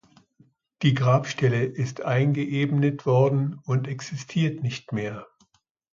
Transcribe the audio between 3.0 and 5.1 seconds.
worden und existiert nicht